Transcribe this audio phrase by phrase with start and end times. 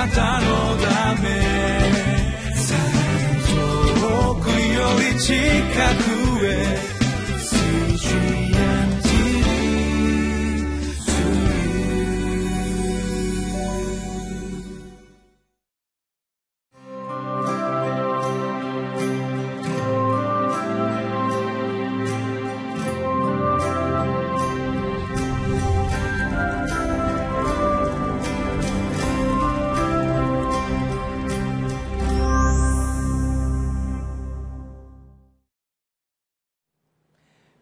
[0.00, 1.28] なたのため。
[4.00, 5.34] 遠くより近
[6.04, 6.09] く。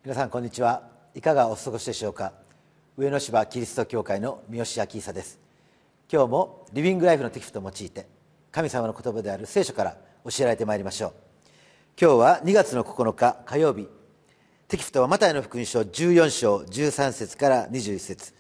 [0.09, 0.89] 皆さんこんにちは。
[1.15, 2.33] いかがお過ごしでしょうか。
[2.97, 5.39] 上野芝キリスト教会の三好明久です。
[6.11, 8.07] 今日もリビングライフのテキストを用いて
[8.51, 11.13] 神様の言葉である聖書から教えられてまいりましょう。
[12.01, 13.87] 今日は2月の9日火曜日。
[14.69, 18.33] テキストはマタイの福音書14章13節から21節。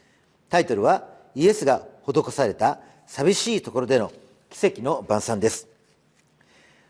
[0.48, 4.10] タイトルはイエスが施された寂しいところでの
[4.48, 5.68] 奇跡の晩餐です。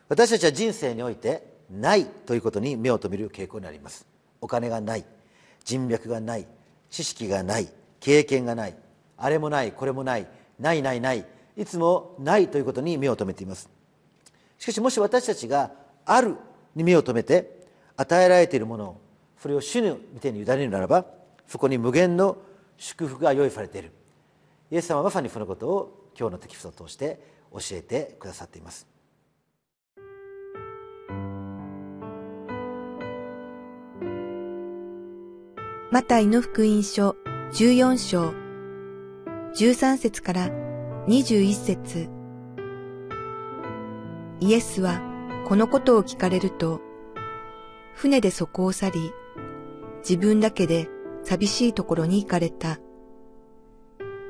[0.09, 4.08] 私たちは人生においてないということに目を留める傾向にあります。
[4.41, 5.05] お金がない
[5.65, 6.47] 人脈がない
[6.91, 7.69] 知識がない
[8.01, 8.77] 経験がない
[9.17, 10.27] あれもないこれもない
[10.59, 11.25] ないないない
[11.57, 13.69] いつもないということに目を留めています。
[14.59, 15.73] しかしもし私たちが
[16.05, 16.37] ある
[16.75, 17.67] に目を留めて
[17.97, 19.01] 与えられているものを
[19.41, 21.05] それを主の見てに委ねるならば
[21.47, 22.37] そこに無限の
[22.77, 23.93] 祝福が用意されている。
[24.71, 27.21] イエス様はまさにそのことを今日のテキストを通して
[27.53, 28.98] 教えてくださっています。
[35.91, 37.17] マタイの福音書
[37.55, 38.35] 14章
[39.55, 40.51] 13節から
[41.07, 42.11] 21節
[44.39, 45.01] イエスは
[45.49, 46.83] このことを聞かれると、
[47.95, 49.13] 船でそこを去り、
[50.01, 50.91] 自分だけで
[51.25, 52.79] 寂しいところに行かれた。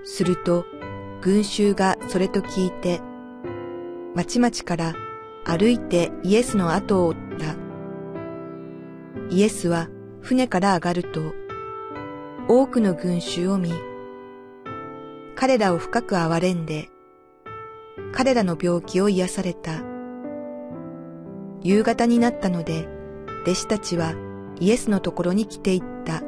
[0.05, 0.65] すると、
[1.21, 3.01] 群衆がそれと聞いて、
[4.15, 4.95] 町々から
[5.45, 7.57] 歩いてイエスの後を追った。
[9.35, 9.89] イエスは
[10.21, 11.48] 船から上がると、
[12.51, 13.71] 多くの群衆を見、
[15.35, 16.89] 彼らを深く憐れんで、
[18.13, 19.83] 彼らの病気を癒された。
[21.61, 22.89] 夕方になったので、
[23.43, 24.15] 弟子たちは
[24.61, 26.23] イエスのところに来ていった。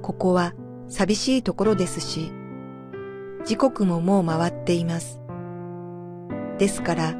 [0.00, 0.54] ここは
[0.88, 2.32] 寂しいところですし、
[3.44, 5.20] 時刻ももう回っています。
[6.56, 7.14] ですから、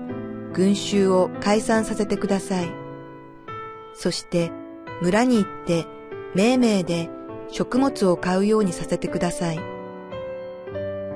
[0.54, 2.70] 群衆を解散させてください。
[3.92, 4.50] そして
[5.02, 5.84] 村に行って
[6.34, 7.10] 命名で
[7.50, 9.58] 食物を買うようにさせてください。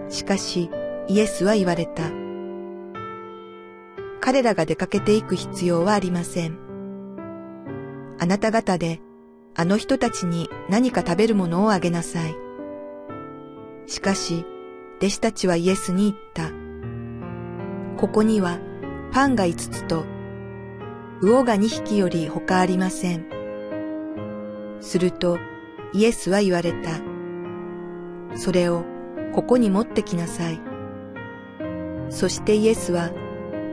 [0.09, 0.71] しかし、
[1.09, 2.11] イエスは言われた。
[4.21, 6.59] 彼らが出かけていく必要はありません。
[8.19, 9.01] あなた方で、
[9.55, 12.35] あの人たちに何か食べるものをあげなさい。
[13.87, 14.45] しかし、
[14.99, 16.51] 弟子たちはイエスに言った。
[17.99, 18.59] ここには
[19.13, 20.05] パンが五つと、
[21.23, 23.27] 魚が二匹より他ありません。
[24.81, 25.39] すると、
[25.93, 27.01] イエスは言われた。
[28.37, 28.85] それを
[29.35, 30.61] ここに持ってきなさい。
[32.11, 33.11] そしてイエスは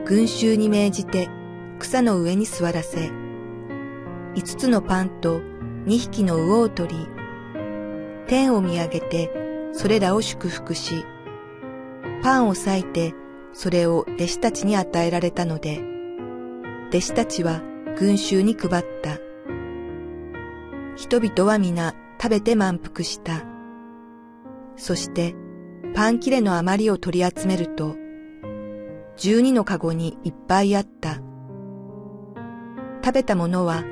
[0.05, 1.29] 群衆に命じて
[1.79, 3.11] 草の上に座らせ、
[4.35, 5.41] 五つのパンと
[5.85, 7.07] 二匹の魚を取り、
[8.27, 9.31] 天を見上げて
[9.73, 11.05] それらを祝福し、
[12.23, 13.13] パンを裂いて
[13.53, 15.81] それを弟子たちに与えられたので、
[16.89, 17.61] 弟子たちは
[17.97, 19.17] 群衆に配った。
[20.95, 23.43] 人々は皆食べて満腹した。
[24.75, 25.35] そして
[25.95, 27.95] パン切れの余りを取り集めると、
[29.15, 31.21] 十二のかごにいっぱいあった。
[33.03, 33.83] 食べたものは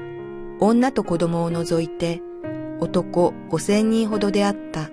[0.60, 2.22] 女と子供を除いて
[2.80, 4.90] 男五千人ほどであった。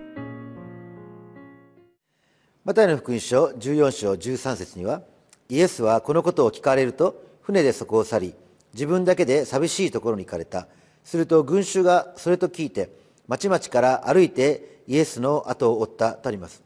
[2.64, 5.02] マタイの福音書14章13節には、
[5.48, 8.34] イエスはこのことを聞かれると、船でそこを去り、
[8.72, 10.68] 自分だけで寂しいところに行かれた。
[11.02, 13.01] すると群衆がそれと聞いて、
[13.32, 16.62] 町々から歩いてイエスの後を追ったとあります。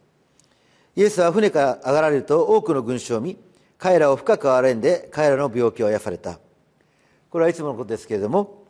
[0.97, 3.39] イエスは船から上がられると多くの群衆を見
[3.79, 6.41] 彼らを深く憐れんで彼らの病気を癒された。
[7.31, 8.65] これはいつものことですけれども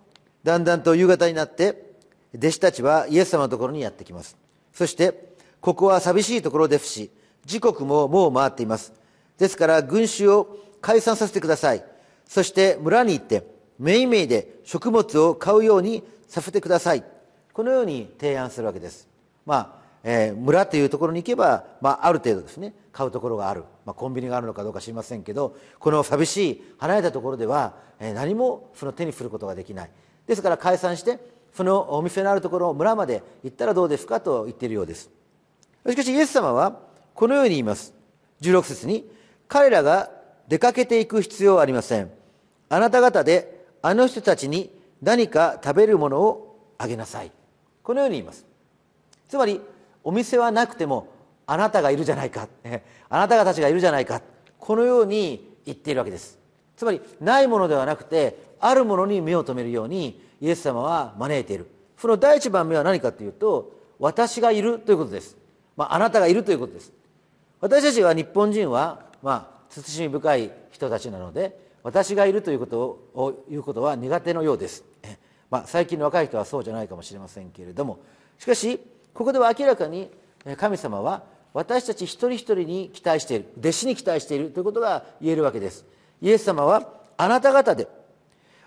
[0.44, 1.94] だんだんと夕方になって
[2.36, 4.36] 弟子たちはイエス様のところにやってきます。
[4.74, 5.32] そして
[5.62, 7.10] ここは寂しいところですし
[7.46, 8.92] 時刻ももう回っています。
[9.38, 11.82] ですから群衆を解散させてください。
[12.28, 13.42] そして村に行って
[13.78, 17.15] めいめいで食物を買うようにさせてください。
[17.56, 19.08] このように提案するわけです。
[19.46, 22.74] まあえー、村というところに行けば、まあ、ある程度ですね。
[22.92, 29.90] 買うところがある、まあ、コンビニがあるのかどうか知りませんけどこの寂しい離れたところでは、えー、何もその手にすることができない。
[30.26, 31.18] ですから解散して
[31.54, 35.08] そのお店のあるところ村まで行ったらどうですかと言っているようです。
[35.88, 36.78] しかしイエス様は
[37.14, 37.94] このように言います。
[38.42, 39.10] 16節に
[39.48, 40.10] 彼らが
[40.46, 42.10] 出かけていく必要はありません。
[42.68, 44.70] あなた方であの人たちに
[45.00, 47.32] 何か食べるものをあげなさい。
[47.86, 48.44] このように言います。
[49.28, 49.60] つまり
[50.02, 51.06] お店はなくても
[51.46, 52.48] あなたがいるじゃないか。
[53.08, 54.20] あなたたちがいるじゃないか。
[54.58, 56.36] このように言っているわけです。
[56.76, 61.70] つまりないものではなくてあるものに目を留めるようにイエス様は招いている。
[61.96, 65.36] その第一番目は何かというと私がいるということです、
[65.76, 66.92] まあ、あなたがいるということです。
[67.60, 72.80] 私たちは日本人は、まあ、慎み深い人たちなので私がいるということ
[73.14, 74.82] を言うことは苦手のようです、
[75.50, 78.00] まあ、最近の若い人はそうじゃないかもしれませんけれども
[78.38, 78.80] しかし
[79.14, 80.10] ここでは明らかに
[80.56, 81.22] 神様は
[81.54, 85.86] 私たち一人一人に期待している弟子に期待しているということが言えるわけです。
[86.20, 87.88] イエス様はあなた方で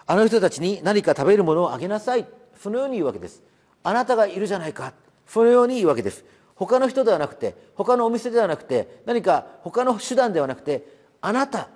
[0.07, 2.25] あの人たちに何か食べるものをあげなさい
[2.59, 3.43] そのように言うわけです。
[3.83, 4.93] あなたがいるじゃないか
[5.27, 6.25] そのように言うわけです。
[6.55, 10.83] 他の人ではなくて他のお店ではなくて何か他の手段ではなくて
[11.21, 11.69] あなた。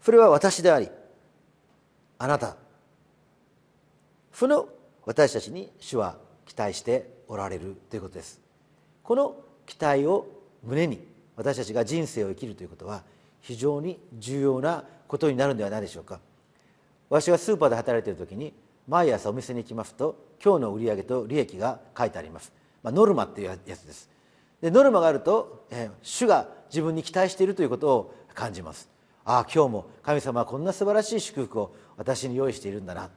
[0.00, 0.88] それは私であり
[2.18, 2.56] あなた。
[4.34, 4.68] その
[5.06, 8.40] 私たちに主は期待しておられるということです。
[9.04, 10.26] この期待を
[10.64, 13.04] 胸に私たちが人生を生きるということは
[13.40, 16.20] 非常に重要なことになるんではないでしょうか。
[17.08, 18.52] 私がスーパーで働いている時に
[18.88, 22.52] 毎朝お店に行きますと今日の売上と利益が書いてあります、
[22.82, 24.10] まあ、ノルマっていうやつです。
[24.60, 28.88] でノルマがあると、えー、主が自分に期待しているということを感じます。
[29.24, 33.10] ああ今日も神様はこんな素晴らしい祝福を私に用意しているんだな、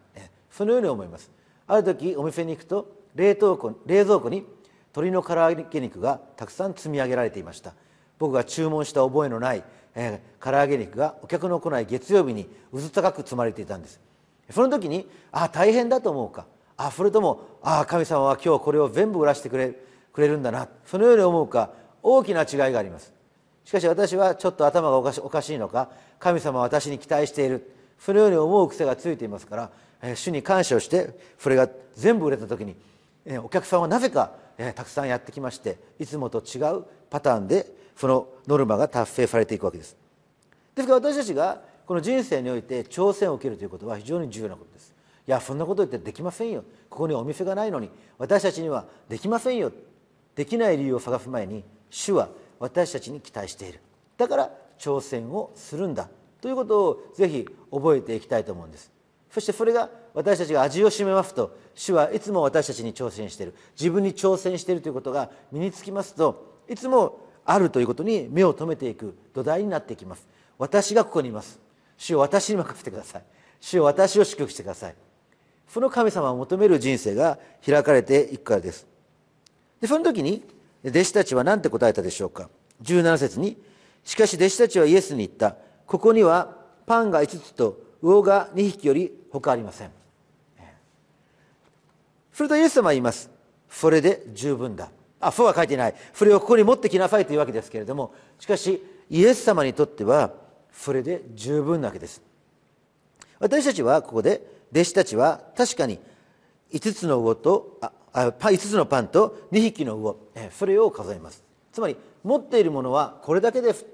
[0.57, 1.29] そのように思います。
[1.67, 4.43] ある時お店に行くと冷凍庫冷蔵庫に
[4.95, 7.73] 鶏の唐揚げ肉がたくさん積み上げられていました。
[8.17, 9.63] 僕が注文した覚えのない、
[9.93, 13.99] えー、唐揚げ肉がお客の来ない月曜日にうず高く積まれていたんです。
[14.49, 16.47] その時にああ大変だと思うか。
[16.75, 19.75] あそれともああ神様は今日これを全部売らせてくれ
[20.11, 20.67] くれるんだな。
[20.85, 21.69] そのように思うか。
[22.01, 23.13] 大きな違いがあります。
[23.63, 25.91] しかし私はちょっと頭がおかしおかしいのか。
[26.17, 27.76] 神様は私に期待している。
[27.99, 29.71] そのように思う癖がついていますから、
[30.15, 32.75] 主に感謝をしてそれが全部売れた時に、
[33.25, 39.95] えお客さんはなぜか、えたくさんやってきましていつもと違うパターンでそのノルマが達成されていくわけです。
[40.75, 44.93] ですから私たちがこの人生において挑戦を受けるということは非常に重要なことです。
[45.27, 46.63] いやそんなこと言ってできませんよ。
[46.89, 49.71] ここにお店がないのに私たちにはできませんよ。
[50.35, 52.29] できない理由を探す前に主は
[52.59, 53.79] 私たちに期待している。
[54.17, 56.09] だから挑戦をするんだ。
[56.41, 58.91] ということをぜひ覚えていきたいと思うんです。
[59.31, 63.55] そしてそれが私たちが味を占めますと主はいつも私たちに挑戦している。
[63.79, 70.27] 自分に挑戦しているということが身につきますといつもあるということに目を留めていく土台になっていきます。
[70.57, 71.59] 私がここにいます。
[71.97, 73.23] 主を私に任せてください。
[73.59, 74.95] 主を私を祝福してください。
[75.67, 78.87] その神様を求める人生が開かれていくからです。
[79.81, 80.43] でその時に
[80.85, 82.49] 弟子たちは何て答えたでしょうか。
[82.83, 83.57] 17節に
[84.03, 85.55] しかし弟子たちはイエスに言った。
[85.87, 86.55] ここには
[86.85, 89.91] パンが5つと魚が2匹より他ありません。
[92.33, 93.31] するとイエス様は言います。
[93.69, 94.91] それで十分だ。
[95.19, 95.95] あそうは書いてない。
[96.13, 98.13] それをここに持ってきなさいというわけですけれども。
[98.37, 100.33] しかしイエス様にとっては
[100.71, 102.21] それで十分なわけです。
[103.39, 105.99] 私たちはここで弟子たちは確かに
[106.73, 110.17] 5つの魚とああ5つのパンと2匹の魚。
[110.51, 111.43] それを数えます。
[111.71, 113.85] つまり持っているものはこれだけです。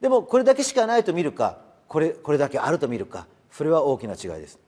[0.00, 4.58] でもこれだけしかないと見るかこれこれだけあると見るかそれは大きな違いです。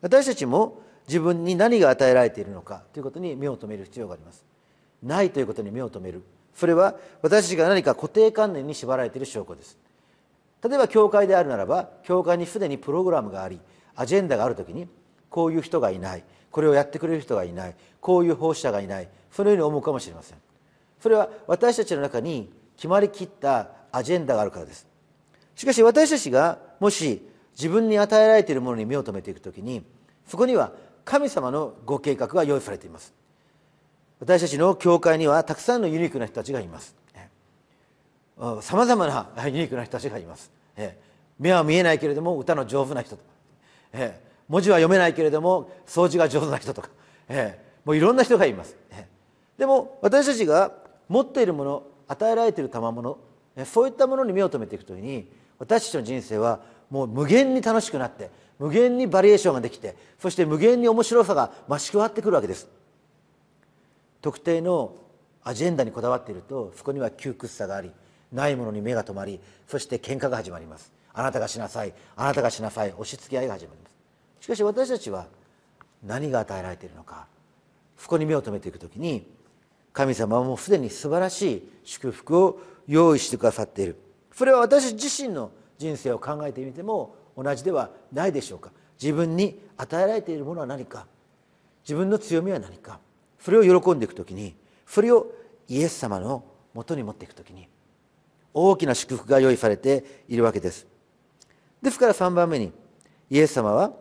[0.00, 4.44] 私たちも自分に何が与えられているのかということに目を留める必要があります。
[5.02, 6.22] ないということに目を留める。
[6.54, 9.78] それは私たちが何か固定観念に縛られている証拠です。
[10.62, 13.60] 例えば教会であるならば教会にすでにプログラムがあり
[13.96, 14.86] アジェンダがある時に
[15.28, 16.24] こういう人がいない。
[16.50, 17.74] これをやってくれる人がいない。
[18.00, 19.08] こういう奉仕者がいない。
[19.30, 20.38] そのように思うかもしれません。
[21.00, 24.86] それは私たちの中に決まりきったアジェンダがあるからです。
[25.54, 29.84] しかし私たちがもし自分に与えられているものに目を留めていく時に
[30.26, 30.72] そこには
[31.04, 33.12] 神様のご計画が用意されています。
[34.18, 36.94] 私たちの教会にはたくさんのユニークな人たちがいます。
[38.60, 40.50] さまざまなユニークな人たちがいます、
[41.38, 43.22] 目は見えないけれども歌の上手な人と
[43.92, 44.12] か、
[44.48, 46.88] 文字は読めないけれども掃除が上手な人とか、
[47.84, 48.74] もういろんな人がいます、
[49.58, 50.72] でも私たちが
[51.08, 53.18] 持っているもの与えられている賜物
[53.66, 55.28] そういったものに目を留めていくときに
[55.58, 62.68] 私たちの人生はもう無限に楽しくなって無限にバリエーションができてそして無限に面白さが増し加わってくるわけです。
[64.20, 64.94] 特定の
[65.42, 67.90] アジェンダにこだわっているとそこには窮屈さがあり
[68.30, 70.92] ないものに目が留まりそして喧嘩が始まります。
[71.12, 73.92] あなたがしなさいあなたがしなさい押し付け合いが始まります。
[74.44, 75.26] しかし私たちは
[76.04, 77.26] 何が与えられているのか
[77.96, 79.26] そこに目を留めていくときに
[79.92, 83.96] 神様はもうすでに素晴らしい祝福を用意してくださっている。
[84.32, 88.70] それは私自身の人生を考えてみても同じではないでしょうか。
[89.00, 91.06] 自分に与えられているものは何か。
[91.84, 93.00] 自分の強みは何か。
[93.40, 94.54] それを喜んでいく時に
[94.86, 95.26] それを
[95.68, 97.68] イエス様のもとに持っていく時に
[98.54, 100.86] 大きな祝福が用意されているわけです。
[101.80, 102.72] ですから3番目に
[103.30, 103.92] イエス様は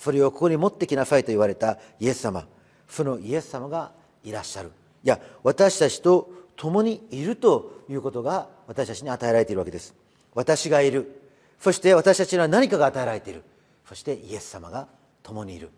[0.00, 2.46] それをここに持ってきなさいと言われたイエス様。
[2.88, 3.92] そのイエス様が
[4.24, 4.72] いらっしゃる。
[5.04, 9.94] いや私たちと共にいるということが私たちに与えられているわけです。
[10.34, 11.22] 私がいる。
[11.60, 13.42] そして私たちには何かが与えられている。
[13.86, 14.88] そしてイエス様が
[15.22, 15.70] 共にいる。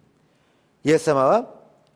[0.82, 1.49] イエス様は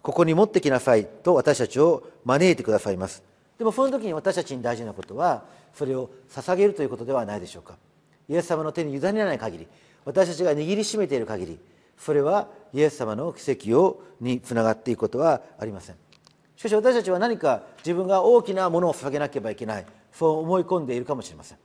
[0.03, 3.23] ここに持ってきなさいと私たちを招いてくださいます。
[3.59, 7.77] でもその時に私たちに大事なことはそれを捧げるということではないでしょうか。
[8.29, 9.67] イエス様の手に委ねない限り
[10.05, 11.59] 私たちが握りしめている限り
[11.99, 15.97] それはイエス様の奇跡をにつながっていくことはありません。
[16.57, 19.87] しかし私たちは何か自分が大きなものを捧げなければいけない。
[20.13, 21.59] そう思い込んでいるかもしれません。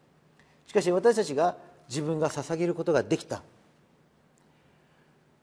[0.65, 3.43] しかし私たちが自分が捧げることができた。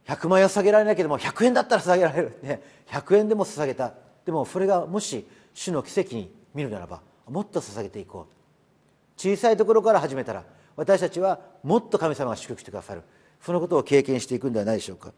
[0.07, 3.95] 100万円は捧げられないけども100円だったら捧げられる、ね、100円でも捧げた。
[4.25, 9.21] でもそれがもし主の奇跡に見るならばもっと捧げていこう。
[9.21, 10.45] 小さいところから始めたら
[10.77, 13.03] 私たちはもっと神様が祝福してくださる。
[13.41, 15.13] そのことを経験していくんではないでしょうか。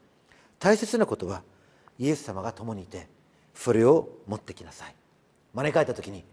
[0.59, 1.43] 大切なことは
[1.99, 3.09] イエス様が共にいて
[3.59, 4.95] それを持ってきなさい。
[5.53, 6.25] 招かれた時に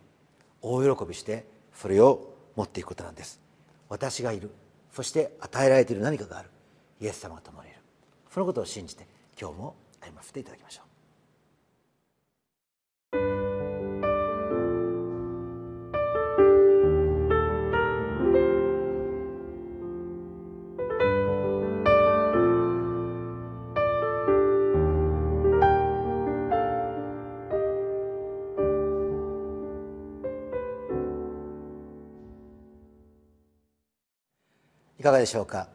[0.61, 3.41] 大喜びしてそれを持っていくことなんです。
[3.89, 4.51] 私がいる。
[4.93, 6.49] そして与えられている何かがある。
[7.01, 7.79] イエス様が共にいる。
[8.31, 9.07] そのことを信じて
[9.41, 10.84] 今日も歩ませていただきましょう。
[35.05, 35.67] かがでしょうか？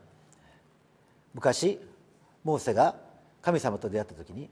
[1.35, 1.79] 昔
[2.43, 2.97] モーセが
[3.41, 4.51] 神様と出会った時に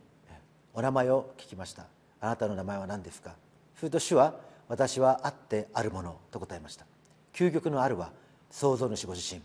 [0.72, 1.86] お名前を聞きました。
[2.20, 3.34] あなたの名前は何ですか？
[3.74, 4.36] すると主は
[4.68, 6.86] 私はあってあるものと答えました。
[7.34, 8.12] 究極のあるは
[8.52, 9.42] 創造主ご自身。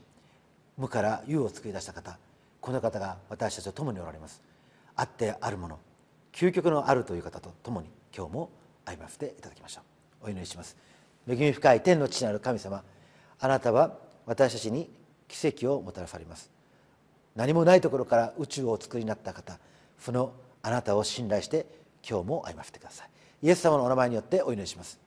[0.78, 2.20] 無から有を作り出した方。
[2.62, 4.40] この方が私たちと共におられます。
[4.96, 5.80] あってあるもの。
[6.32, 8.52] 究極のあるという方と共に今日も
[8.86, 9.82] 歩ませていただきましょ
[10.22, 10.78] うお祈りします。
[11.28, 12.84] 恵み深い天の父なる神様
[13.40, 13.98] あなたは
[14.28, 15.02] 私たちに
[15.34, 16.52] 奇跡をもたらされます。
[17.36, 19.58] 何もないところから宇宙をお作りになった方
[19.98, 21.66] そのあなたを信頼して
[22.08, 23.10] 今日も歩ませてください。
[23.42, 25.00] イエス様のお名前によってお祈りします。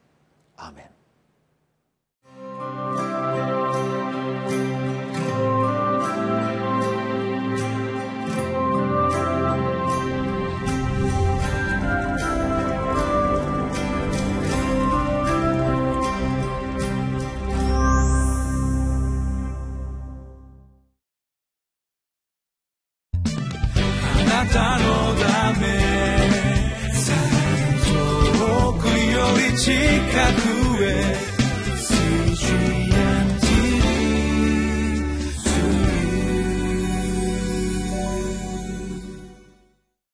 [0.57, 1.06] アーメン。